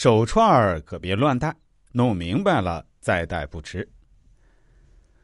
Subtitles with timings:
[0.00, 1.52] 手串儿可别乱戴，
[1.90, 3.84] 弄明白了再戴不迟。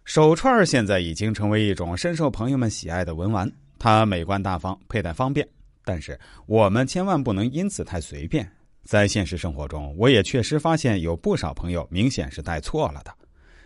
[0.05, 3.49] 手串儿现在已经成为一种深受朋友们喜爱的文玩，
[3.79, 5.49] 它美观大方，佩戴方便。
[5.85, 8.51] 但是我们千万不能因此太随便。
[8.83, 13.15] 在现实生活中，我也确实发现有不少朋友明显是戴错了的。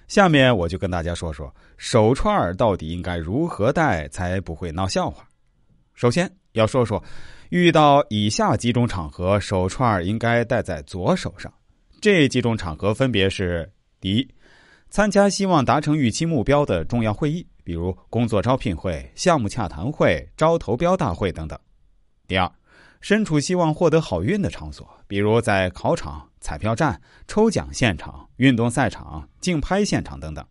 [0.09, 5.27] 下面我就跟大家说说手串儿到底应该如何戴才不会闹笑话。
[5.95, 7.03] 首先要说说。
[7.51, 11.51] 遇到以下几种场合，手串应该戴在左手上。
[11.99, 13.73] 这几种场合分别是：
[14.03, 14.29] 第一，
[14.91, 21.57] 参加希望达成预期目标的重要会议，比如工作招聘会、项目洽谈会、招投标大会等等；
[22.27, 22.53] 第二，
[23.01, 30.45] 身处希望获得好运的场所，比如在考场、彩票站、抽奖现场、运动赛场、竞拍现场等等；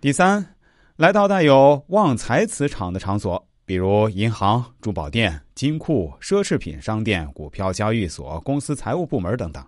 [0.00, 0.54] 第三，
[0.96, 3.46] 来到带有旺财磁场的场所。
[3.64, 9.64] 比如银行、珠宝店、金库、奢侈品商店、股票交易所、公司财务部门等等。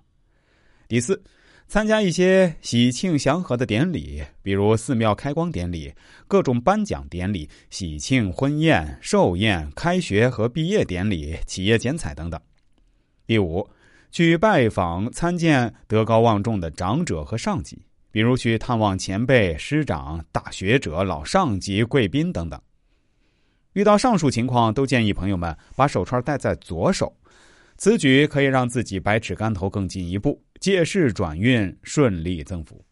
[0.89, 1.23] 第四，
[1.69, 5.93] 参加一些喜庆祥和的典礼，比如寺庙开光典礼、
[6.29, 12.41] 各种颁奖典礼、喜庆婚宴、寿宴、开学和毕业典礼、企业剪彩等等。
[13.27, 13.67] 第五，
[14.11, 22.61] 去拜访参见德高望重的长者和上级，比如去探望前辈、师长、大学者、老上级、贵宾等等。
[23.75, 27.15] 遇到上述情况，都建议朋友们把手串戴在左手，
[27.77, 32.85] 此举可以让自己百尺竿头更进一步，借势转运，顺利增福。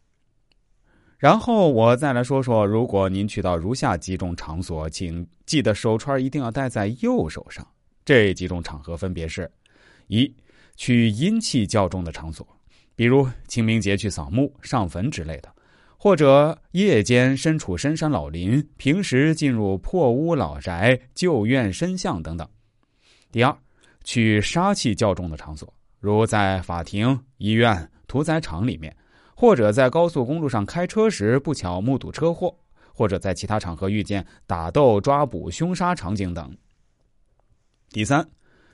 [1.18, 7.64] 然后我再来说说，如果您去到如下几种场所，请记得手串一定要戴在右手上。
[8.04, 9.48] 这几种场合分别是：
[10.08, 10.34] 一、
[10.74, 12.44] 去阴气较重的场所，
[12.96, 15.54] 比如清明节去扫墓、上坟之类的。
[16.02, 22.48] 或者夜间身处深山老林，平时进入破屋老宅、旧院深巷等等。
[23.30, 23.56] 第二，
[24.02, 28.96] 去杀气较重的场所，如在法庭、医院、屠宰场里面，
[29.36, 32.52] 或者在高速公路上开车时不巧目睹车祸，
[32.92, 36.52] 或者在其他场合遇见打斗、抓捕、凶杀场景等。
[37.90, 38.28] 第三，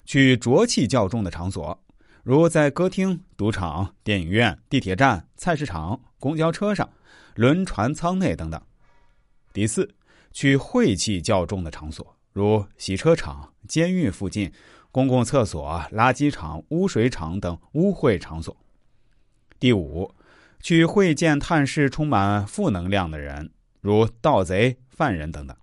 [0.07, 1.79] 去浊气较重的场所，
[2.23, 6.89] 如在歌厅、赌场、电影院、地铁站、菜市场、公交车上。
[7.35, 8.61] 轮船舱内等等。
[9.53, 9.95] 第四，
[10.33, 14.53] 去晦气较重的场所，如洗车场、监狱附近、
[14.91, 18.57] 公共厕所、垃圾场、污水厂等污秽场所。
[19.61, 20.13] 第五，
[20.61, 25.57] 去会见探视充满负能量的人，如盗贼、犯人等等。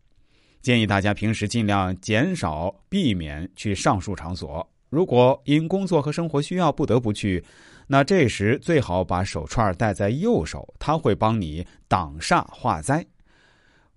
[0.61, 4.71] 建议大家平时尽量减少、避免去上述场所。
[4.95, 7.43] 如果因工作和生活需要不得不去。
[7.87, 13.05] 那这时最好把手串戴在右手，它会帮你挡煞化灾。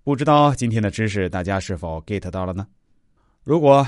[0.03, 2.67] 不知道今天的知识大家是否 get 到了呢？
[3.45, 3.87] 如果